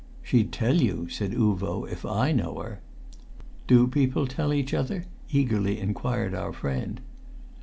[0.23, 2.79] "She'd tell you," said Uvo, "if I know her."
[3.67, 7.01] "Do people tell each other?" eagerly inquired our friend.